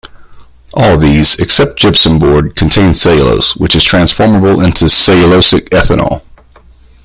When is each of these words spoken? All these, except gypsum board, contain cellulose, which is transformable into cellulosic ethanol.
All 0.73 0.97
these, 0.97 1.35
except 1.35 1.77
gypsum 1.77 2.17
board, 2.17 2.55
contain 2.55 2.95
cellulose, 2.95 3.55
which 3.55 3.75
is 3.75 3.83
transformable 3.83 4.65
into 4.65 4.85
cellulosic 4.85 5.69
ethanol. 5.69 6.23